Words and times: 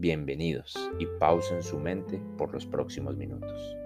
Bienvenidos 0.00 0.76
y 1.00 1.06
pausen 1.18 1.60
su 1.60 1.76
mente 1.76 2.22
por 2.36 2.52
los 2.52 2.64
próximos 2.64 3.16
minutos. 3.16 3.76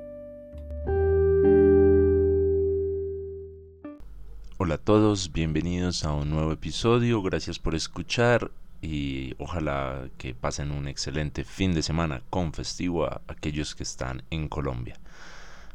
Hola 4.59 4.75
a 4.75 4.79
todos, 4.79 5.33
bienvenidos 5.33 6.05
a 6.05 6.13
un 6.13 6.29
nuevo 6.29 6.53
episodio, 6.53 7.23
gracias 7.23 7.59
por 7.59 7.75
escuchar 7.75 8.51
y 8.83 9.35
ojalá 9.39 10.11
que 10.19 10.35
pasen 10.35 10.71
un 10.71 10.87
excelente 10.87 11.45
fin 11.45 11.73
de 11.73 11.83
semana 11.83 12.23
con 12.29 12.53
festivo 12.53 13.07
a 13.07 13.23
aquellos 13.27 13.75
que 13.75 13.85
están 13.85 14.23
en 14.29 14.49
Colombia. 14.49 15.01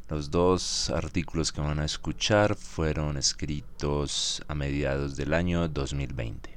Los 0.08 0.30
dos 0.30 0.92
artículos 0.92 1.52
que 1.52 1.62
van 1.62 1.80
a 1.80 1.86
escuchar 1.86 2.54
fueron 2.54 3.18
escritos 3.18 4.44
a 4.48 4.54
mediados 4.54 5.16
del 5.16 5.34
año 5.34 5.68
2020. 5.68 6.57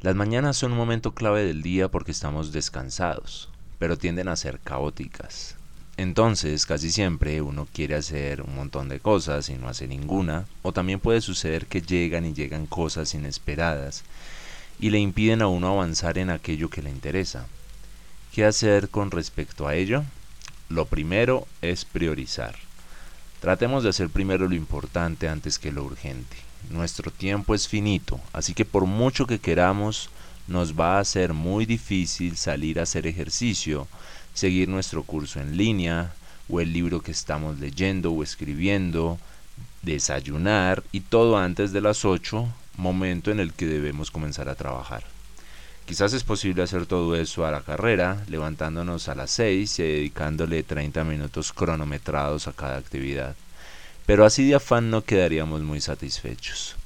Las 0.00 0.14
mañanas 0.14 0.56
son 0.56 0.72
un 0.72 0.78
momento 0.78 1.14
clave 1.14 1.44
del 1.44 1.62
día 1.62 1.88
porque 1.88 2.12
estamos 2.12 2.52
descansados, 2.52 3.48
pero 3.78 3.96
tienden 3.96 4.28
a 4.28 4.36
ser 4.36 4.60
caóticas. 4.60 5.56
Entonces, 5.96 6.66
casi 6.66 6.90
siempre 6.90 7.40
uno 7.40 7.68
quiere 7.72 7.94
hacer 7.94 8.42
un 8.42 8.56
montón 8.56 8.88
de 8.88 8.98
cosas 8.98 9.48
y 9.48 9.54
no 9.54 9.68
hace 9.68 9.86
ninguna, 9.86 10.46
o 10.62 10.72
también 10.72 10.98
puede 10.98 11.20
suceder 11.20 11.66
que 11.66 11.82
llegan 11.82 12.26
y 12.26 12.34
llegan 12.34 12.66
cosas 12.66 13.14
inesperadas 13.14 14.02
y 14.80 14.90
le 14.90 14.98
impiden 14.98 15.40
a 15.40 15.46
uno 15.46 15.68
avanzar 15.68 16.18
en 16.18 16.30
aquello 16.30 16.68
que 16.68 16.82
le 16.82 16.90
interesa. 16.90 17.46
¿Qué 18.32 18.44
hacer 18.44 18.88
con 18.88 19.12
respecto 19.12 19.68
a 19.68 19.76
ello? 19.76 20.02
Lo 20.68 20.86
primero 20.86 21.46
es 21.62 21.84
priorizar. 21.84 22.56
Tratemos 23.44 23.82
de 23.82 23.90
hacer 23.90 24.08
primero 24.08 24.48
lo 24.48 24.54
importante 24.54 25.28
antes 25.28 25.58
que 25.58 25.70
lo 25.70 25.84
urgente. 25.84 26.34
Nuestro 26.70 27.10
tiempo 27.10 27.54
es 27.54 27.68
finito, 27.68 28.18
así 28.32 28.54
que 28.54 28.64
por 28.64 28.86
mucho 28.86 29.26
que 29.26 29.38
queramos, 29.38 30.08
nos 30.48 30.80
va 30.80 30.98
a 30.98 31.04
ser 31.04 31.34
muy 31.34 31.66
difícil 31.66 32.38
salir 32.38 32.80
a 32.80 32.84
hacer 32.84 33.06
ejercicio, 33.06 33.86
seguir 34.32 34.70
nuestro 34.70 35.02
curso 35.02 35.40
en 35.40 35.58
línea, 35.58 36.14
o 36.48 36.58
el 36.58 36.72
libro 36.72 37.02
que 37.02 37.10
estamos 37.10 37.60
leyendo 37.60 38.12
o 38.12 38.22
escribiendo, 38.22 39.18
desayunar 39.82 40.82
y 40.90 41.00
todo 41.00 41.36
antes 41.36 41.70
de 41.72 41.82
las 41.82 42.06
8, 42.06 42.48
momento 42.78 43.30
en 43.30 43.40
el 43.40 43.52
que 43.52 43.66
debemos 43.66 44.10
comenzar 44.10 44.48
a 44.48 44.54
trabajar. 44.54 45.13
Quizás 45.86 46.14
es 46.14 46.24
posible 46.24 46.62
hacer 46.62 46.86
todo 46.86 47.14
eso 47.14 47.44
a 47.44 47.50
la 47.50 47.60
carrera, 47.60 48.24
levantándonos 48.28 49.08
a 49.08 49.14
las 49.14 49.30
6 49.32 49.78
y 49.80 49.82
dedicándole 49.82 50.62
30 50.62 51.04
minutos 51.04 51.52
cronometrados 51.52 52.48
a 52.48 52.52
cada 52.54 52.78
actividad. 52.78 53.36
Pero 54.06 54.24
así 54.24 54.48
de 54.48 54.54
afán 54.54 54.90
no 54.90 55.04
quedaríamos 55.04 55.60
muy 55.60 55.82
satisfechos. 55.82 56.76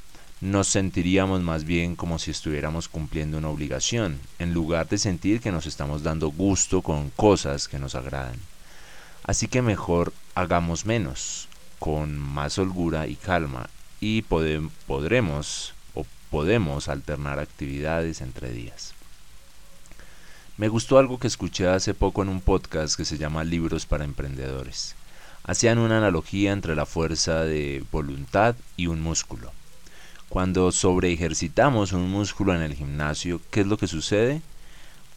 Nos 0.41 0.67
sentiríamos 0.67 1.43
más 1.43 1.65
bien 1.65 1.95
como 1.95 2.19
si 2.19 2.33
estuviéramos 2.33 2.89
cumpliendo 2.89 3.39
una 3.39 3.49
obligación, 3.49 4.19
en 4.41 4.53
lugar 4.53 4.89
de 4.89 4.99
sentir 4.99 5.41
que 5.41 5.53
nos 5.53 5.67
estamos 5.67 6.03
dando 6.03 6.29
gusto 6.31 6.83
con 6.83 7.11
cosas 7.11 7.69
que 7.69 7.79
nos 7.79 7.95
agradan. 7.95 8.37
Así 9.23 9.47
que 9.47 9.63
mejor 9.63 10.13
hagamos 10.35 10.87
menos, 10.87 11.49
con 11.79 12.19
más 12.19 12.59
holgura 12.59 13.07
y 13.07 13.15
calma, 13.15 13.69
y 14.01 14.23
podremos 14.23 15.75
podemos 16.31 16.89
alternar 16.89 17.39
actividades 17.39 18.21
entre 18.21 18.51
días. 18.51 18.95
Me 20.57 20.69
gustó 20.69 20.99
algo 20.99 21.19
que 21.19 21.29
escuché 21.29 21.69
hace 21.69 21.95
poco 21.95 22.23
en 22.23 22.29
un 22.29 22.41
podcast 22.41 22.97
que 22.97 23.05
se 23.05 23.19
llama 23.19 23.45
Libros 23.45 23.87
para 23.87 24.05
Emprendedores 24.05 24.95
hacían 25.49 25.79
una 25.79 25.97
analogía 25.97 26.53
entre 26.53 26.77
la 26.77 26.85
fuerza 26.85 27.43
de 27.43 27.83
voluntad 27.91 28.55
y 28.77 28.87
un 28.87 29.01
músculo. 29.01 29.51
Cuando 30.29 30.71
sobre 30.73 31.11
ejercitamos 31.11 31.93
un 31.93 32.11
músculo 32.11 32.55
en 32.55 32.61
el 32.61 32.75
gimnasio, 32.75 33.41
¿qué 33.51 33.63
es 33.63 33.67
lo 33.67 33.79
que 33.79 33.87
sucede? 33.87 34.43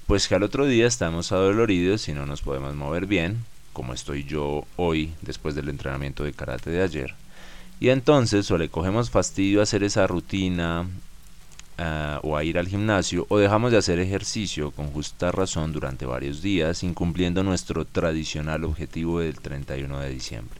Pues 0.07 0.29
que 0.29 0.35
al 0.35 0.43
otro 0.43 0.65
día 0.65 0.87
estamos 0.87 1.33
adoloridos 1.33 2.07
y 2.07 2.13
no 2.13 2.25
nos 2.25 2.41
podemos 2.41 2.75
mover 2.75 3.07
bien, 3.07 3.43
como 3.73 3.93
estoy 3.93 4.23
yo 4.23 4.65
hoy 4.77 5.13
después 5.21 5.53
del 5.53 5.67
entrenamiento 5.67 6.23
de 6.23 6.31
karate 6.31 6.69
de 6.69 6.81
ayer. 6.81 7.13
Y 7.81 7.89
entonces 7.89 8.49
o 8.51 8.59
le 8.59 8.69
cogemos 8.69 9.09
fastidio 9.09 9.59
a 9.59 9.63
hacer 9.63 9.83
esa 9.83 10.05
rutina 10.05 10.87
o 12.21 12.37
a 12.37 12.43
ir 12.43 12.59
al 12.59 12.67
gimnasio 12.67 13.25
o 13.27 13.39
dejamos 13.39 13.71
de 13.71 13.79
hacer 13.79 13.97
ejercicio 13.97 14.69
con 14.69 14.91
justa 14.91 15.31
razón 15.31 15.73
durante 15.73 16.05
varios 16.05 16.43
días, 16.43 16.83
incumpliendo 16.83 17.41
nuestro 17.41 17.85
tradicional 17.85 18.65
objetivo 18.65 19.19
del 19.19 19.39
31 19.39 19.99
de 19.99 20.09
diciembre. 20.11 20.59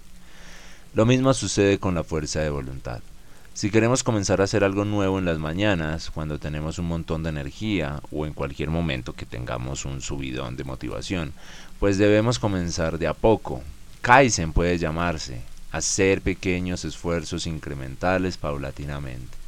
Lo 0.96 1.06
mismo 1.06 1.31
sucede 1.36 1.78
con 1.78 1.94
la 1.94 2.04
fuerza 2.04 2.40
de 2.40 2.50
voluntad. 2.50 3.02
Si 3.54 3.70
queremos 3.70 4.02
comenzar 4.02 4.42
a 4.42 4.46
hacer 4.46 4.64
algo 4.64 4.84
nuevo 4.84 5.20
en 5.20 5.26
las 5.26 5.38
mañanas, 5.38 6.10
cuando 6.10 6.40
tenemos 6.40 6.80
un 6.80 6.88
montón 6.88 7.22
de 7.22 7.30
energía 7.30 8.02
o 8.10 8.26
en 8.26 8.34
cualquier 8.34 8.72
momento 8.72 9.14
que 9.14 9.28
tengamos 9.28 9.86
un 9.86 10.02
subidón 10.02 10.58
de 10.58 10.64
motivación, 10.64 11.34
pues 11.80 12.00
debemos 12.00 12.40
comenzar 12.40 12.98
de 12.98 13.06
a 13.06 13.14
poco. 13.14 13.62
Kaizen 14.02 14.54
puede 14.54 14.80
llamarse, 14.80 15.44
hacer 15.72 16.22
pequeños 16.22 16.86
esfuerzos 16.86 17.48
incrementales 17.48 18.38
paulatinamente. 18.38 19.42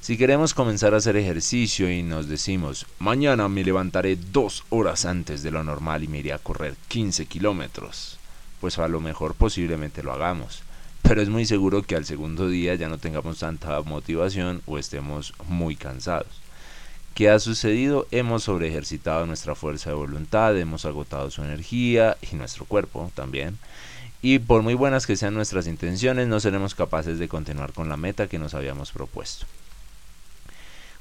Si 0.00 0.18
queremos 0.18 0.52
comenzar 0.52 0.92
a 0.92 0.98
hacer 0.98 1.16
ejercicio 1.16 1.90
y 1.90 2.02
nos 2.02 2.28
decimos, 2.28 2.86
mañana 2.98 3.48
me 3.48 3.64
levantaré 3.64 4.16
dos 4.16 4.64
horas 4.68 5.06
antes 5.06 5.42
de 5.42 5.50
lo 5.50 5.64
normal 5.64 6.04
y 6.04 6.08
me 6.08 6.18
iré 6.18 6.34
a 6.34 6.38
correr 6.38 6.76
15 6.88 7.24
kilómetros, 7.24 8.18
pues 8.60 8.78
a 8.78 8.86
lo 8.86 9.00
mejor 9.00 9.34
posiblemente 9.34 10.02
lo 10.02 10.12
hagamos. 10.12 10.62
Pero 11.00 11.22
es 11.22 11.28
muy 11.28 11.46
seguro 11.46 11.82
que 11.82 11.96
al 11.96 12.04
segundo 12.04 12.48
día 12.48 12.74
ya 12.74 12.88
no 12.88 12.98
tengamos 12.98 13.38
tanta 13.38 13.80
motivación 13.82 14.62
o 14.66 14.78
estemos 14.78 15.32
muy 15.48 15.76
cansados. 15.76 16.44
¿Qué 17.14 17.30
ha 17.30 17.38
sucedido? 17.38 18.06
Hemos 18.10 18.42
sobreejercitado 18.44 19.24
nuestra 19.24 19.54
fuerza 19.54 19.90
de 19.90 19.96
voluntad, 19.96 20.58
hemos 20.58 20.84
agotado 20.84 21.30
su 21.30 21.42
energía 21.44 22.16
y 22.30 22.34
nuestro 22.36 22.64
cuerpo 22.64 23.12
también. 23.14 23.58
Y 24.24 24.38
por 24.38 24.62
muy 24.62 24.72
buenas 24.72 25.06
que 25.06 25.18
sean 25.18 25.34
nuestras 25.34 25.66
intenciones, 25.66 26.28
no 26.28 26.40
seremos 26.40 26.74
capaces 26.74 27.18
de 27.18 27.28
continuar 27.28 27.74
con 27.74 27.90
la 27.90 27.98
meta 27.98 28.26
que 28.26 28.38
nos 28.38 28.54
habíamos 28.54 28.90
propuesto. 28.90 29.44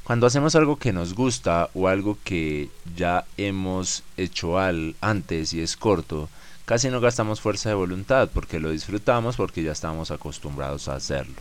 Cuando 0.04 0.28
hacemos 0.28 0.56
algo 0.56 0.76
que 0.76 0.92
nos 0.92 1.14
gusta 1.14 1.70
o 1.74 1.88
algo 1.88 2.18
que 2.26 2.70
ya 2.98 3.24
hemos 3.38 4.04
hecho 4.18 4.60
al 4.60 4.98
antes 5.00 5.54
y 5.54 5.62
es 5.62 5.78
corto, 5.78 6.28
casi 6.66 6.90
no 6.90 7.00
gastamos 7.00 7.40
fuerza 7.40 7.70
de 7.70 7.76
voluntad 7.76 8.28
porque 8.34 8.60
lo 8.60 8.72
disfrutamos 8.72 9.38
porque 9.38 9.64
ya 9.64 9.72
estamos 9.72 10.12
acostumbrados 10.12 10.90
a 10.90 10.96
hacerlo. 10.96 11.36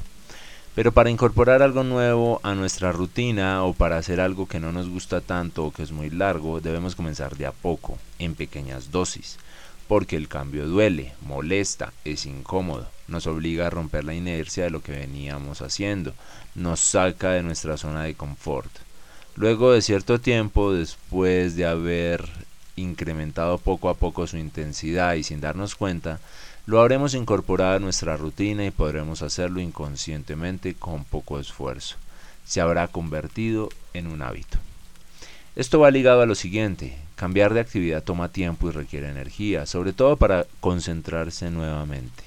Pero 0.76 0.92
para 0.92 1.10
incorporar 1.10 1.62
algo 1.62 1.82
nuevo 1.82 2.38
a 2.44 2.54
nuestra 2.54 2.92
rutina 2.92 3.64
o 3.64 3.72
para 3.74 3.98
hacer 3.98 4.20
algo 4.20 4.46
que 4.46 4.60
no 4.60 4.70
nos 4.70 4.88
gusta 4.88 5.20
tanto 5.20 5.64
o 5.64 5.72
que 5.72 5.82
es 5.82 5.90
muy 5.90 6.10
largo, 6.10 6.60
debemos 6.60 6.94
comenzar 6.94 7.36
de 7.36 7.46
a 7.46 7.50
poco, 7.50 7.98
en 8.20 8.36
pequeñas 8.36 8.92
dosis 8.92 9.36
porque 9.92 10.16
el 10.16 10.26
cambio 10.26 10.66
duele, 10.66 11.12
molesta, 11.20 11.92
es 12.06 12.24
incómodo, 12.24 12.88
nos 13.08 13.26
obliga 13.26 13.66
a 13.66 13.70
romper 13.70 14.04
la 14.04 14.14
inercia 14.14 14.64
de 14.64 14.70
lo 14.70 14.82
que 14.82 14.92
veníamos 14.92 15.60
haciendo, 15.60 16.14
nos 16.54 16.80
saca 16.80 17.32
de 17.32 17.42
nuestra 17.42 17.76
zona 17.76 18.04
de 18.04 18.14
confort. 18.14 18.70
Luego 19.36 19.70
de 19.70 19.82
cierto 19.82 20.18
tiempo, 20.18 20.72
después 20.72 21.56
de 21.56 21.66
haber 21.66 22.26
incrementado 22.74 23.58
poco 23.58 23.90
a 23.90 23.94
poco 23.94 24.26
su 24.26 24.38
intensidad 24.38 25.12
y 25.12 25.24
sin 25.24 25.42
darnos 25.42 25.74
cuenta, 25.74 26.20
lo 26.64 26.80
habremos 26.80 27.12
incorporado 27.12 27.76
a 27.76 27.78
nuestra 27.78 28.16
rutina 28.16 28.64
y 28.64 28.70
podremos 28.70 29.20
hacerlo 29.20 29.60
inconscientemente 29.60 30.72
con 30.72 31.04
poco 31.04 31.38
esfuerzo. 31.38 31.96
Se 32.46 32.62
habrá 32.62 32.88
convertido 32.88 33.68
en 33.92 34.06
un 34.06 34.22
hábito. 34.22 34.56
Esto 35.54 35.80
va 35.80 35.90
ligado 35.90 36.22
a 36.22 36.26
lo 36.26 36.34
siguiente, 36.34 36.96
Cambiar 37.22 37.54
de 37.54 37.60
actividad 37.60 38.02
toma 38.02 38.30
tiempo 38.30 38.68
y 38.68 38.72
requiere 38.72 39.08
energía, 39.08 39.64
sobre 39.64 39.92
todo 39.92 40.16
para 40.16 40.44
concentrarse 40.58 41.52
nuevamente. 41.52 42.24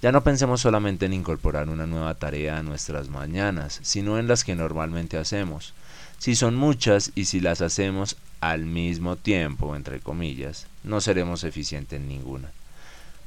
Ya 0.00 0.12
no 0.12 0.24
pensemos 0.24 0.62
solamente 0.62 1.04
en 1.04 1.12
incorporar 1.12 1.68
una 1.68 1.86
nueva 1.86 2.14
tarea 2.14 2.56
a 2.56 2.62
nuestras 2.62 3.10
mañanas, 3.10 3.80
sino 3.82 4.18
en 4.18 4.28
las 4.28 4.42
que 4.42 4.54
normalmente 4.54 5.18
hacemos. 5.18 5.74
Si 6.16 6.36
son 6.36 6.54
muchas 6.54 7.12
y 7.14 7.26
si 7.26 7.40
las 7.40 7.60
hacemos 7.60 8.16
al 8.40 8.64
mismo 8.64 9.16
tiempo, 9.16 9.76
entre 9.76 10.00
comillas, 10.00 10.68
no 10.84 11.02
seremos 11.02 11.44
eficientes 11.44 12.00
en 12.00 12.08
ninguna. 12.08 12.50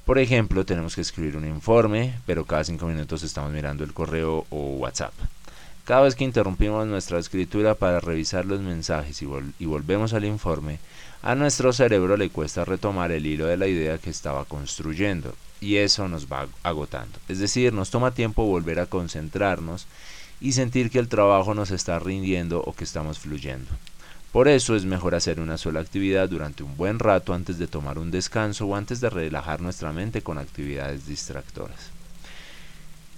Por 0.05 0.17
ejemplo, 0.17 0.65
tenemos 0.65 0.95
que 0.95 1.01
escribir 1.01 1.37
un 1.37 1.45
informe, 1.47 2.15
pero 2.25 2.45
cada 2.45 2.63
cinco 2.63 2.87
minutos 2.87 3.21
estamos 3.21 3.51
mirando 3.51 3.83
el 3.83 3.93
correo 3.93 4.47
o 4.49 4.77
WhatsApp. 4.77 5.13
Cada 5.85 6.03
vez 6.03 6.15
que 6.15 6.23
interrumpimos 6.23 6.87
nuestra 6.87 7.19
escritura 7.19 7.75
para 7.75 7.99
revisar 7.99 8.45
los 8.45 8.61
mensajes 8.61 9.21
y, 9.21 9.65
volvemos 9.65 10.13
al 10.13 10.23
informe, 10.23 10.79
a 11.21 11.35
nuestro 11.35 11.73
cerebro 11.73 12.15
le 12.15 12.29
cuesta 12.29 12.63
retomar 12.63 13.11
el 13.11 13.25
hilo 13.25 13.47
de 13.47 13.57
la 13.57 13.67
idea 13.67 13.97
que 13.97 14.09
estaba 14.09 14.45
construyendo 14.45 15.35
y 15.59 15.75
eso 15.75 16.07
nos 16.07 16.31
va 16.31 16.47
agotando. 16.63 17.19
Es 17.27 17.39
decir, 17.39 17.73
nos 17.73 17.89
toma 17.89 18.13
tiempo 18.13 18.45
volver 18.45 18.79
a 18.79 18.85
concentrarnos 18.85 19.85
y 20.39 20.53
sentir 20.53 20.89
que 20.89 20.99
el 20.99 21.09
trabajo 21.09 21.53
nos 21.53 21.69
está 21.71 21.99
rindiendo 21.99 22.61
o 22.61 22.73
que 22.73 22.85
estamos 22.85 23.19
fluyendo. 23.19 23.69
Por 24.31 24.47
eso 24.47 24.77
es 24.77 24.85
mejor 24.85 25.15
hacer 25.15 25.41
una 25.41 25.57
sola 25.57 25.81
actividad 25.81 26.29
durante 26.29 26.63
un 26.63 26.77
buen 26.77 26.97
rato 26.97 27.33
antes 27.33 27.57
de 27.59 27.67
tomar 27.67 27.99
un 27.99 28.09
descanso 28.09 28.67
o 28.67 28.75
antes 28.77 29.01
de 29.01 29.09
relajar 29.09 29.59
nuestra 29.59 29.91
mente 29.91 30.21
con 30.21 30.37
actividades 30.37 31.07
distractoras. 31.07 31.91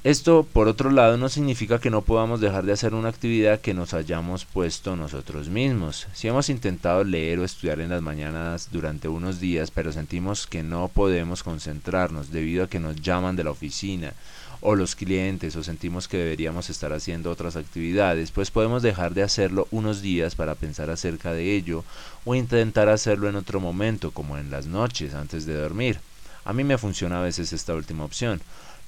Esto, 0.05 0.47
por 0.53 0.67
otro 0.67 0.91
lado, 0.91 1.17
no 1.17 1.29
significa 1.29 1.79
que 1.79 1.89
no 1.89 2.03
podamos 2.03 2.39
dejar 2.39 2.63
de 2.63 2.73
hacer 2.73 2.93
una 2.93 3.09
actividad 3.09 3.59
que 3.59 3.73
nos 3.73 3.95
hayamos 3.95 4.45
puesto 4.45 4.95
nosotros 4.95 5.49
mismos. 5.49 6.05
Si 6.13 6.27
hemos 6.27 6.49
intentado 6.49 7.03
leer 7.03 7.39
o 7.39 7.43
estudiar 7.43 7.79
en 7.79 7.89
las 7.89 8.03
mañanas 8.03 8.69
durante 8.71 9.07
unos 9.07 9.39
días, 9.39 9.71
pero 9.71 9.91
sentimos 9.91 10.45
que 10.45 10.61
no 10.61 10.89
podemos 10.89 11.41
concentrarnos 11.41 12.29
debido 12.29 12.63
a 12.63 12.69
que 12.69 12.79
nos 12.79 13.01
llaman 13.01 13.35
de 13.35 13.45
la 13.45 13.49
oficina 13.49 14.13
o 14.61 14.75
los 14.75 14.95
clientes 14.95 15.55
o 15.55 15.63
sentimos 15.63 16.07
que 16.07 16.17
deberíamos 16.17 16.69
estar 16.69 16.93
haciendo 16.93 17.31
otras 17.31 17.55
actividades, 17.55 18.29
pues 18.29 18.51
podemos 18.51 18.83
dejar 18.83 19.15
de 19.15 19.23
hacerlo 19.23 19.67
unos 19.71 20.03
días 20.03 20.35
para 20.35 20.53
pensar 20.53 20.91
acerca 20.91 21.33
de 21.33 21.55
ello 21.55 21.83
o 22.25 22.35
intentar 22.35 22.89
hacerlo 22.89 23.27
en 23.27 23.37
otro 23.37 23.59
momento, 23.59 24.11
como 24.11 24.37
en 24.37 24.51
las 24.51 24.67
noches 24.67 25.15
antes 25.15 25.47
de 25.47 25.55
dormir. 25.55 25.99
A 26.43 26.53
mí 26.53 26.63
me 26.63 26.77
funciona 26.77 27.17
a 27.17 27.23
veces 27.23 27.53
esta 27.53 27.73
última 27.73 28.05
opción. 28.05 28.39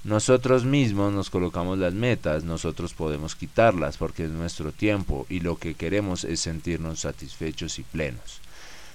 Nosotros 0.07 0.63
mismos 0.63 1.11
nos 1.11 1.29
colocamos 1.29 1.77
las 1.77 1.93
metas, 1.93 2.45
nosotros 2.45 2.93
podemos 2.93 3.35
quitarlas 3.35 3.97
porque 3.97 4.23
es 4.23 4.29
nuestro 4.29 4.71
tiempo 4.71 5.25
y 5.27 5.41
lo 5.41 5.57
que 5.57 5.73
queremos 5.73 6.23
es 6.23 6.39
sentirnos 6.39 7.01
satisfechos 7.01 7.77
y 7.77 7.83
plenos. 7.83 8.39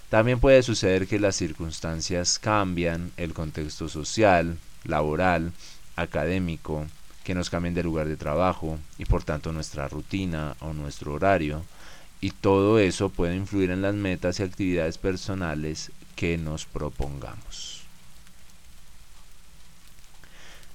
También 0.08 0.40
puede 0.40 0.62
suceder 0.62 1.06
que 1.06 1.20
las 1.20 1.36
circunstancias 1.36 2.38
cambian, 2.38 3.12
el 3.18 3.34
contexto 3.34 3.90
social, 3.90 4.56
laboral, 4.84 5.52
académico, 5.96 6.86
que 7.24 7.34
nos 7.34 7.50
cambien 7.50 7.74
de 7.74 7.82
lugar 7.82 8.08
de 8.08 8.16
trabajo 8.16 8.78
y 8.96 9.04
por 9.04 9.22
tanto 9.22 9.52
nuestra 9.52 9.88
rutina 9.88 10.56
o 10.60 10.72
nuestro 10.72 11.12
horario. 11.12 11.62
Y 12.22 12.30
todo 12.30 12.78
eso 12.78 13.10
puede 13.10 13.36
influir 13.36 13.70
en 13.70 13.82
las 13.82 13.94
metas 13.94 14.40
y 14.40 14.44
actividades 14.44 14.96
personales 14.96 15.92
que 16.16 16.38
nos 16.38 16.64
propongamos. 16.64 17.81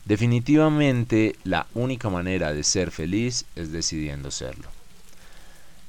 Definitivamente 0.07 1.35
la 1.43 1.67
única 1.73 2.09
manera 2.09 2.53
de 2.53 2.63
ser 2.63 2.91
feliz 2.91 3.43
es 3.57 3.73
decidiendo 3.73 4.31
serlo. 4.31 4.69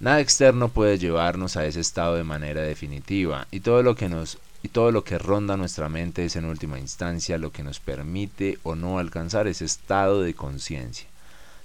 Nada 0.00 0.18
externo 0.18 0.70
puede 0.70 0.98
llevarnos 0.98 1.56
a 1.56 1.64
ese 1.66 1.78
estado 1.78 2.16
de 2.16 2.24
manera 2.24 2.62
definitiva 2.62 3.46
y 3.52 3.60
todo 3.60 3.84
lo 3.84 3.94
que 3.94 4.08
nos 4.08 4.38
y 4.60 4.70
todo 4.70 4.90
lo 4.90 5.04
que 5.04 5.18
ronda 5.18 5.56
nuestra 5.56 5.88
mente 5.88 6.24
es 6.24 6.34
en 6.34 6.46
última 6.46 6.80
instancia 6.80 7.38
lo 7.38 7.52
que 7.52 7.62
nos 7.62 7.78
permite 7.78 8.58
o 8.64 8.74
no 8.74 8.98
alcanzar 8.98 9.46
ese 9.46 9.64
estado 9.64 10.20
de 10.20 10.34
conciencia. 10.34 11.06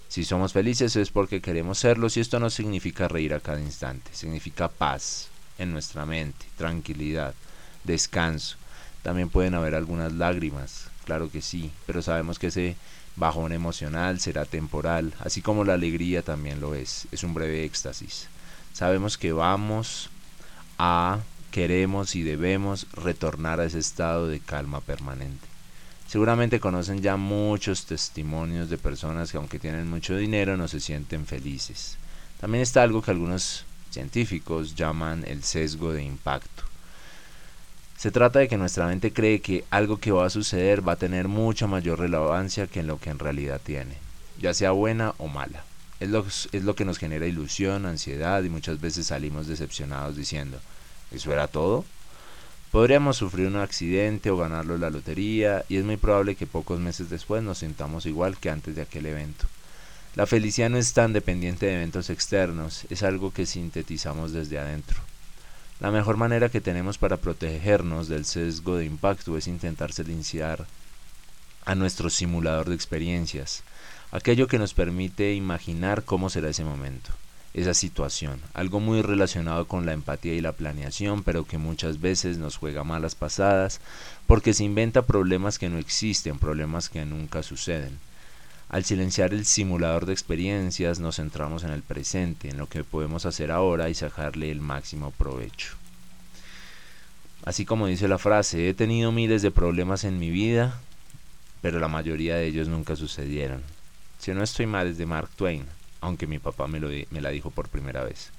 Si 0.08 0.24
somos 0.24 0.54
felices 0.54 0.96
es 0.96 1.10
porque 1.10 1.42
queremos 1.42 1.80
serlo 1.80 2.06
y 2.14 2.20
esto 2.20 2.40
no 2.40 2.52
significa 2.52 3.08
reír 3.08 3.34
a 3.34 3.40
cada 3.40 3.62
instante, 3.62 4.12
significa 4.14 4.68
paz 4.68 5.30
en 5.58 5.74
nuestra 5.74 6.06
mente, 6.06 6.46
tranquilidad, 6.56 7.34
descanso. 7.84 8.58
También 9.02 9.30
pueden 9.30 9.56
haber 9.56 9.74
algunas 9.74 10.14
lágrimas, 10.14 10.93
claro 11.04 11.30
que 11.32 11.42
sí, 11.42 11.72
pero 11.86 12.02
sabemos 12.02 12.40
que 12.40 12.48
ese 12.48 12.76
bajón 13.16 13.52
emocional 13.52 14.20
será 14.20 14.46
temporal, 14.46 15.14
así 15.20 15.42
como 15.42 15.64
la 15.64 15.74
alegría 15.74 16.24
también 16.24 16.60
lo 16.60 16.76
es, 16.76 17.08
es 17.12 17.24
un 17.24 17.34
breve 17.34 17.64
éxtasis. 17.64 18.28
Sabemos 18.74 19.18
que 19.18 19.34
vamos 19.34 20.10
a, 20.80 21.20
queremos 21.52 22.16
y 22.16 22.24
debemos 22.24 22.88
retornar 22.94 23.60
a 23.60 23.66
ese 23.66 23.80
estado 23.80 24.28
de 24.28 24.40
calma 24.40 24.82
permanente. 24.82 25.48
Seguramente 26.08 26.60
conocen 26.60 27.02
ya 27.02 27.18
muchos 27.18 27.86
testimonios 27.86 28.70
de 28.70 28.78
personas 28.78 29.32
que 29.32 29.38
aunque 29.38 29.60
tienen 29.60 29.90
mucho 29.90 30.16
dinero 30.16 30.58
no 30.58 30.68
se 30.68 30.80
sienten 30.80 31.26
felices. 31.26 31.98
También 32.40 32.62
está 32.62 32.84
algo 32.84 33.02
que 33.02 33.12
algunos 33.12 33.66
científicos 33.90 34.76
llaman 34.76 35.24
el 35.28 35.44
sesgo 35.44 35.94
de 35.94 36.04
impacto. 36.04 36.73
Se 38.04 38.12
trata 38.12 38.40
de 38.40 38.50
que 38.50 38.58
nuestra 38.58 38.86
mente 38.86 39.14
cree 39.14 39.40
que 39.40 39.64
algo 39.70 39.96
que 39.96 40.12
va 40.12 40.26
a 40.26 40.30
suceder 40.30 40.86
va 40.86 40.92
a 40.92 40.98
tener 40.98 41.30
mucha 41.30 41.68
mayor 41.68 42.00
relevancia 42.00 42.68
que 42.68 42.82
en 42.82 42.88
lo 42.88 43.00
que 43.00 43.10
en 43.10 43.18
realidad 43.18 43.62
tiene, 43.64 43.96
ya 44.42 44.54
sea 44.54 44.72
buena 44.72 45.14
o 45.20 45.30
mala. 45.30 45.64
Es 46.02 46.10
lo, 46.10 46.26
es 46.28 46.64
lo 46.66 46.76
que 46.76 46.84
nos 46.84 46.98
genera 46.98 47.28
ilusión, 47.28 47.86
ansiedad 47.86 48.44
y 48.44 48.50
muchas 48.50 48.82
veces 48.82 49.08
salimos 49.08 49.48
decepcionados 49.48 50.18
diciendo, 50.18 50.60
¿eso 51.12 51.32
era 51.32 51.48
todo? 51.48 51.86
Podríamos 52.74 53.16
sufrir 53.16 53.48
un 53.48 53.56
accidente 53.56 54.32
o 54.32 54.36
ganarlo 54.36 54.78
la 54.78 54.90
lotería 54.90 55.64
y 55.70 55.78
es 55.78 55.86
muy 55.86 55.96
probable 55.96 56.36
que 56.36 56.46
pocos 56.46 56.82
meses 56.82 57.10
después 57.10 57.42
nos 57.42 57.60
sintamos 57.60 58.06
igual 58.06 58.38
que 58.38 58.50
antes 58.50 58.76
de 58.76 58.82
aquel 58.82 59.06
evento. 59.06 59.46
La 60.16 60.26
felicidad 60.26 60.70
no 60.70 60.76
es 60.78 60.92
tan 60.92 61.14
dependiente 61.14 61.68
de 61.68 61.76
eventos 61.76 62.10
externos, 62.10 62.84
es 62.90 63.02
algo 63.02 63.32
que 63.32 63.46
sintetizamos 63.46 64.34
desde 64.34 64.60
adentro. 64.60 64.98
La 65.80 65.92
mejor 65.92 66.18
manera 66.18 66.50
que 66.50 66.62
tenemos 66.62 66.98
para 66.98 67.18
protegernos 67.18 68.08
del 68.08 68.26
sesgo 68.26 68.78
de 68.78 68.86
impacto 68.86 69.38
es 69.38 69.48
intentar 69.48 69.92
silenciar 69.92 70.66
a 71.66 71.76
nuestro 71.76 72.10
simulador 72.10 72.70
de 72.70 72.76
experiencias, 72.76 73.64
aquello 74.12 74.48
que 74.48 74.60
nos 74.60 74.74
permite 74.74 75.34
imaginar 75.34 76.04
cómo 76.04 76.30
será 76.30 76.50
ese 76.50 76.64
momento, 76.64 77.10
esa 77.54 77.74
situación, 77.74 78.40
algo 78.54 78.80
muy 78.80 79.02
relacionado 79.02 79.68
con 79.68 79.86
la 79.86 79.94
empatía 79.94 80.34
y 80.34 80.42
la 80.42 80.52
planeación, 80.52 81.24
pero 81.24 81.46
que 81.46 81.58
muchas 81.58 82.00
veces 82.00 82.38
nos 82.38 82.58
juega 82.58 82.84
malas 82.84 83.16
pasadas 83.16 83.80
porque 84.28 84.54
se 84.54 84.64
inventa 84.64 85.08
problemas 85.08 85.58
que 85.58 85.70
no 85.70 85.80
existen, 85.80 86.38
problemas 86.38 86.90
que 86.90 87.06
nunca 87.06 87.44
suceden. 87.44 88.00
Al 88.74 88.84
silenciar 88.84 89.36
el 89.36 89.46
simulador 89.46 90.08
de 90.08 90.14
experiencias 90.14 91.00
nos 91.00 91.18
centramos 91.18 91.64
en 91.64 91.70
el 91.70 91.84
presente, 91.84 92.50
en 92.50 92.58
lo 92.58 92.66
que 92.66 92.84
podemos 92.84 93.28
hacer 93.28 93.52
ahora 93.52 93.88
y 93.88 93.94
sacarle 93.94 94.50
el 94.50 94.62
máximo 94.62 95.12
provecho. 95.12 95.76
Así 97.46 97.66
como 97.66 97.86
dice 97.86 98.08
la 98.08 98.18
frase, 98.18 98.68
he 98.68 98.74
tenido 98.74 99.12
miles 99.12 99.44
de 99.44 99.52
problemas 99.52 100.06
en 100.06 100.18
mi 100.18 100.32
vida, 100.32 100.80
pero 101.62 101.80
la 101.80 101.88
mayoría 101.88 102.36
de 102.38 102.48
ellos 102.48 102.68
nunca 102.68 102.96
sucedieron. 102.96 103.62
Si 104.18 104.34
no 104.34 104.42
estoy 104.42 104.66
mal 104.66 104.88
es 104.88 104.98
de 104.98 105.06
Mark 105.06 105.30
Twain, 105.36 105.68
aunque 106.02 106.26
mi 106.26 106.40
papá 106.40 106.66
me, 106.66 106.80
lo, 106.80 106.88
me 107.12 107.22
la 107.22 107.30
dijo 107.30 107.52
por 107.52 107.70
primera 107.70 108.04
vez. 108.04 108.32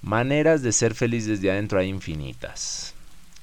Maneras 0.00 0.62
de 0.62 0.70
ser 0.70 0.94
feliz 0.94 1.26
desde 1.26 1.50
adentro 1.50 1.80
hay 1.80 1.88
infinitas. 1.88 2.94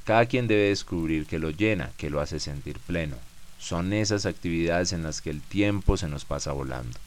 Cada 0.05 0.25
quien 0.25 0.47
debe 0.47 0.69
descubrir 0.69 1.25
que 1.25 1.37
lo 1.37 1.49
llena, 1.49 1.91
que 1.97 2.09
lo 2.09 2.21
hace 2.21 2.39
sentir 2.39 2.79
pleno. 2.79 3.17
Son 3.61 3.93
esas 3.93 4.25
actividades 4.25 4.91
en 4.91 5.03
las 5.03 5.21
que 5.21 5.29
el 5.29 5.39
tiempo 5.39 5.95
se 5.95 6.07
nos 6.07 6.25
pasa 6.25 6.51
volando. 6.51 6.97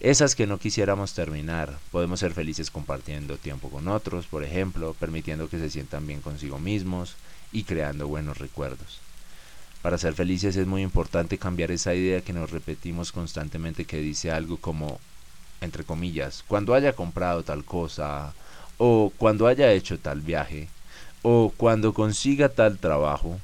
Esas 0.00 0.34
que 0.34 0.48
no 0.48 0.58
quisiéramos 0.58 1.12
terminar. 1.12 1.78
Podemos 1.92 2.18
ser 2.18 2.32
felices 2.32 2.70
compartiendo 2.70 3.36
tiempo 3.36 3.68
con 3.68 3.86
otros, 3.86 4.26
por 4.26 4.42
ejemplo, 4.42 4.96
permitiendo 4.98 5.48
que 5.48 5.58
se 5.58 5.70
sientan 5.70 6.06
bien 6.06 6.20
consigo 6.20 6.58
mismos 6.58 7.14
y 7.52 7.64
creando 7.64 8.08
buenos 8.08 8.38
recuerdos. 8.38 8.98
Para 9.82 9.98
ser 9.98 10.14
felices 10.14 10.56
es 10.56 10.66
muy 10.66 10.82
importante 10.82 11.38
cambiar 11.38 11.70
esa 11.70 11.94
idea 11.94 12.22
que 12.22 12.32
nos 12.32 12.50
repetimos 12.50 13.12
constantemente 13.12 13.84
que 13.84 13.98
dice 13.98 14.30
algo 14.30 14.56
como, 14.56 14.98
entre 15.60 15.84
comillas, 15.84 16.42
cuando 16.48 16.74
haya 16.74 16.94
comprado 16.94 17.42
tal 17.42 17.64
cosa, 17.64 18.32
o 18.78 19.12
cuando 19.18 19.46
haya 19.46 19.72
hecho 19.72 19.98
tal 19.98 20.20
viaje, 20.20 20.68
o 21.22 21.52
cuando 21.56 21.92
consiga 21.92 22.48
tal 22.48 22.78
trabajo, 22.78 23.38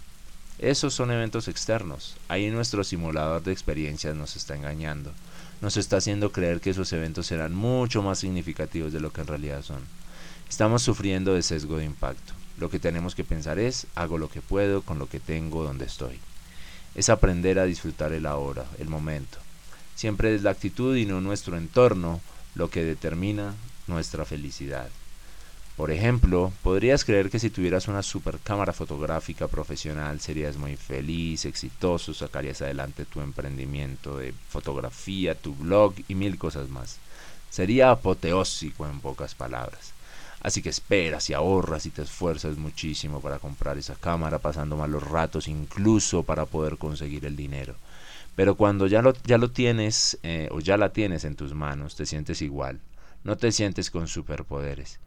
esos 0.59 0.93
son 0.93 1.13
eventos 1.13 1.47
externos. 1.47 2.17
Ahí 2.29 2.51
nuestro 2.51 2.83
simulador 2.83 3.43
de 3.45 3.53
experiencias 3.53 4.17
nos 4.17 4.35
está 4.35 4.57
engañando. 4.57 5.13
Nos 5.61 5.77
está 5.77 5.99
haciendo 5.99 6.33
creer 6.33 6.61
que 6.61 6.71
esos 6.71 6.93
eventos 6.93 7.27
serán 7.27 7.55
mucho 7.55 8.03
más 8.03 8.19
significativos 8.19 8.93
de 8.93 9.01
lo 9.01 9.13
que 9.13 9.21
en 9.21 9.29
realidad 9.29 9.63
son. 9.63 9.83
Estamos 10.49 10.83
sufriendo 10.83 11.35
de 11.35 11.43
sesgo 11.43 11.77
de 11.77 11.85
impacto. 11.85 12.33
Lo 12.59 12.71
que 12.71 12.81
tenemos 12.81 13.15
que 13.15 13.23
pensar 13.23 13.61
es, 13.61 13.87
hago 13.95 14.19
lo 14.19 14.29
que 14.29 14.43
puedo 14.43 14.83
con 14.83 14.99
lo 14.99 15.09
que 15.09 15.21
tengo 15.21 15.63
donde 15.63 15.85
estoy. 15.85 16.19
Es 16.97 17.09
aprender 17.09 17.61
a 17.61 17.65
disfrutar 17.65 18.13
el 18.13 18.27
ahora, 18.27 18.65
el 18.79 18.89
momento. 18.89 19.39
Siempre 19.95 20.35
es 20.35 20.43
la 20.43 20.51
actitud 20.51 20.97
y 20.97 21.07
no 21.07 21.21
nuestro 21.21 21.57
entorno 21.57 22.21
lo 22.57 22.69
que 22.69 22.85
determina 22.85 23.55
nuestra 23.87 24.25
felicidad. 24.25 24.89
Por 25.79 25.93
ejemplo, 25.93 26.53
podrías 26.65 27.05
creer 27.05 27.31
que 27.31 27.39
si 27.39 27.51
tuvieras 27.51 27.87
una 27.87 28.03
super 28.03 28.41
cámara 28.41 28.73
fotográfica 28.73 29.47
profesional 29.47 30.19
serías 30.21 30.57
muy 30.57 30.75
feliz, 30.75 31.45
exitoso, 31.45 32.13
sacarías 32.13 32.61
adelante 32.63 33.05
tu 33.05 33.21
emprendimiento 33.21 34.19
de 34.19 34.35
fotografía, 34.49 35.37
tu 35.37 35.55
blog 35.55 35.95
y 36.09 36.17
mil 36.17 36.37
cosas 36.37 36.69
más. 36.69 36.99
Sería 37.49 37.93
apoteósico 37.93 38.89
en 38.89 38.99
pocas 38.99 39.37
palabras. 39.37 39.93
Así 40.41 40.63
que 40.63 40.69
esperas 40.69 41.31
y 41.31 41.35
ahorras 41.35 41.87
y 41.87 41.91
te 41.91 42.03
esfuerzas 42.03 42.57
muchísimo 42.57 43.21
para 43.21 43.39
comprar 43.39 43.79
esa 43.79 43.95
cámara, 43.95 44.41
pasando 44.41 44.77
malos 44.77 45.05
ratos 45.05 45.47
incluso 45.47 46.25
para 46.25 46.45
poder 46.45 46.77
conseguir 46.77 47.25
el 47.25 47.37
dinero. 47.37 47.77
Pero 48.35 48.57
cuando 48.57 48.89
ya 48.89 49.01
lo, 49.01 49.15
ya 49.23 49.39
lo 49.39 49.53
tienes 49.53 50.19
eh, 50.25 50.49
o 50.51 50.59
ya 50.59 50.77
la 50.77 50.93
tienes 50.93 51.23
en 51.23 51.37
tus 51.37 51.55
manos, 51.55 51.95
te 51.95 52.05
sientes 52.05 52.43
igual. 52.43 52.81
No 53.23 53.37
te 53.37 53.53
sientes 53.53 53.93
con 53.93 54.09
superpoderes. 54.09 54.99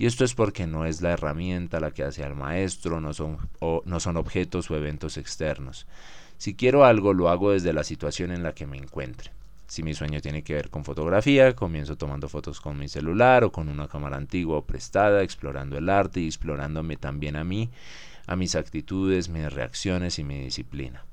Y 0.00 0.06
esto 0.06 0.24
es 0.24 0.32
porque 0.32 0.66
no 0.66 0.86
es 0.86 1.02
la 1.02 1.10
herramienta 1.10 1.78
la 1.78 1.90
que 1.90 2.02
hace 2.02 2.24
al 2.24 2.34
maestro, 2.34 3.02
no 3.02 3.12
son, 3.12 3.36
o, 3.58 3.82
no 3.84 4.00
son 4.00 4.16
objetos 4.16 4.70
o 4.70 4.76
eventos 4.76 5.18
externos. 5.18 5.86
Si 6.38 6.54
quiero 6.54 6.86
algo, 6.86 7.12
lo 7.12 7.28
hago 7.28 7.52
desde 7.52 7.74
la 7.74 7.84
situación 7.84 8.30
en 8.30 8.42
la 8.42 8.54
que 8.54 8.66
me 8.66 8.78
encuentre. 8.78 9.30
Si 9.66 9.82
mi 9.82 9.92
sueño 9.92 10.22
tiene 10.22 10.42
que 10.42 10.54
ver 10.54 10.70
con 10.70 10.86
fotografía, 10.86 11.54
comienzo 11.54 11.96
tomando 11.98 12.30
fotos 12.30 12.62
con 12.62 12.78
mi 12.78 12.88
celular 12.88 13.44
o 13.44 13.52
con 13.52 13.68
una 13.68 13.88
cámara 13.88 14.16
antigua 14.16 14.56
o 14.56 14.64
prestada, 14.64 15.22
explorando 15.22 15.76
el 15.76 15.90
arte 15.90 16.20
y 16.20 16.26
explorándome 16.28 16.96
también 16.96 17.36
a 17.36 17.44
mí, 17.44 17.68
a 18.26 18.36
mis 18.36 18.54
actitudes, 18.54 19.28
mis 19.28 19.52
reacciones 19.52 20.18
y 20.18 20.24
mi 20.24 20.38
disciplina. 20.40 21.04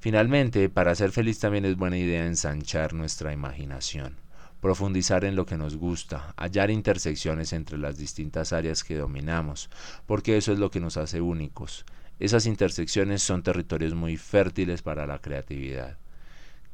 Finalmente, 0.00 0.68
para 0.68 0.96
ser 0.96 1.12
feliz 1.12 1.38
también 1.38 1.64
es 1.64 1.76
buena 1.76 1.96
idea 1.96 2.26
ensanchar 2.26 2.92
nuestra 2.92 3.32
imaginación 3.32 4.23
profundizar 4.64 5.26
en 5.26 5.36
lo 5.36 5.44
que 5.44 5.58
nos 5.58 5.76
gusta, 5.76 6.32
hallar 6.38 6.70
intersecciones 6.70 7.52
entre 7.52 7.76
las 7.76 7.98
distintas 7.98 8.54
áreas 8.54 8.82
que 8.82 8.96
dominamos, 8.96 9.68
porque 10.06 10.38
eso 10.38 10.54
es 10.54 10.58
lo 10.58 10.70
que 10.70 10.80
nos 10.80 10.96
hace 10.96 11.20
únicos. 11.20 11.84
Esas 12.18 12.46
intersecciones 12.46 13.22
son 13.22 13.42
territorios 13.42 13.92
muy 13.92 14.16
fértiles 14.16 14.80
para 14.80 15.06
la 15.06 15.18
creatividad. 15.18 15.98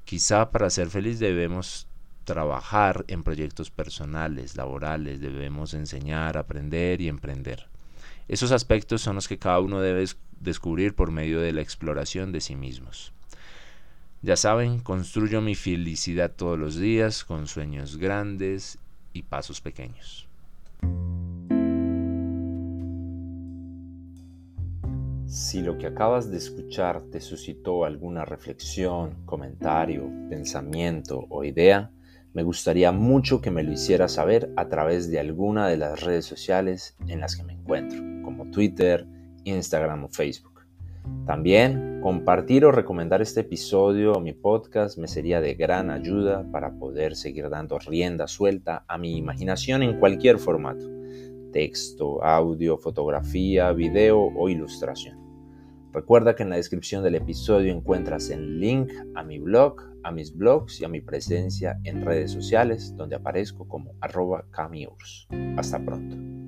Quizá 0.04 0.52
para 0.52 0.70
ser 0.70 0.88
feliz 0.88 1.18
debemos 1.18 1.88
trabajar 2.22 3.04
en 3.08 3.24
proyectos 3.24 3.72
personales, 3.72 4.54
laborales, 4.54 5.20
debemos 5.20 5.74
enseñar, 5.74 6.38
aprender 6.38 7.00
y 7.00 7.08
emprender. 7.08 7.66
Esos 8.28 8.52
aspectos 8.52 9.02
son 9.02 9.16
los 9.16 9.26
que 9.26 9.40
cada 9.40 9.58
uno 9.58 9.80
debe 9.80 10.06
descubrir 10.38 10.94
por 10.94 11.10
medio 11.10 11.40
de 11.40 11.52
la 11.52 11.62
exploración 11.62 12.30
de 12.30 12.40
sí 12.40 12.54
mismos. 12.54 13.12
Ya 14.22 14.36
saben, 14.36 14.80
construyo 14.80 15.40
mi 15.40 15.54
felicidad 15.54 16.30
todos 16.36 16.58
los 16.58 16.76
días 16.76 17.24
con 17.24 17.46
sueños 17.46 17.96
grandes 17.96 18.78
y 19.14 19.22
pasos 19.22 19.62
pequeños. 19.62 20.28
Si 25.26 25.62
lo 25.62 25.78
que 25.78 25.86
acabas 25.86 26.30
de 26.30 26.36
escuchar 26.36 27.00
te 27.10 27.22
suscitó 27.22 27.86
alguna 27.86 28.26
reflexión, 28.26 29.24
comentario, 29.24 30.10
pensamiento 30.28 31.24
o 31.30 31.42
idea, 31.42 31.90
me 32.34 32.42
gustaría 32.42 32.92
mucho 32.92 33.40
que 33.40 33.50
me 33.50 33.62
lo 33.62 33.72
hicieras 33.72 34.12
saber 34.12 34.52
a 34.56 34.68
través 34.68 35.10
de 35.10 35.18
alguna 35.18 35.66
de 35.66 35.78
las 35.78 36.00
redes 36.02 36.26
sociales 36.26 36.94
en 37.08 37.20
las 37.20 37.36
que 37.36 37.44
me 37.44 37.54
encuentro, 37.54 37.98
como 38.22 38.50
Twitter, 38.50 39.06
Instagram 39.44 40.04
o 40.04 40.08
Facebook. 40.08 40.49
También 41.26 42.00
compartir 42.02 42.64
o 42.64 42.72
recomendar 42.72 43.22
este 43.22 43.40
episodio 43.40 44.12
o 44.12 44.20
mi 44.20 44.32
podcast 44.32 44.98
me 44.98 45.06
sería 45.06 45.40
de 45.40 45.54
gran 45.54 45.90
ayuda 45.90 46.44
para 46.50 46.72
poder 46.72 47.14
seguir 47.14 47.48
dando 47.50 47.78
rienda 47.78 48.26
suelta 48.26 48.84
a 48.88 48.98
mi 48.98 49.16
imaginación 49.16 49.82
en 49.82 49.98
cualquier 49.98 50.38
formato, 50.38 50.84
texto, 51.52 52.22
audio, 52.24 52.78
fotografía, 52.78 53.72
video 53.72 54.18
o 54.18 54.48
ilustración. 54.48 55.18
Recuerda 55.92 56.36
que 56.36 56.44
en 56.44 56.50
la 56.50 56.56
descripción 56.56 57.02
del 57.02 57.16
episodio 57.16 57.72
encuentras 57.72 58.30
el 58.30 58.60
link 58.60 58.92
a 59.14 59.24
mi 59.24 59.38
blog, 59.38 59.76
a 60.04 60.12
mis 60.12 60.36
blogs 60.36 60.80
y 60.80 60.84
a 60.84 60.88
mi 60.88 61.00
presencia 61.00 61.80
en 61.84 62.04
redes 62.04 62.30
sociales 62.30 62.94
donde 62.96 63.16
aparezco 63.16 63.66
como 63.66 63.94
arroba 64.00 64.44
camiurs. 64.50 65.26
Hasta 65.56 65.84
pronto. 65.84 66.39